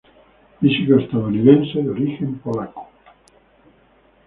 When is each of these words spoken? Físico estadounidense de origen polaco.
Físico 0.59 0.97
estadounidense 0.97 1.77
de 1.83 1.89
origen 1.91 2.39
polaco. 2.39 2.87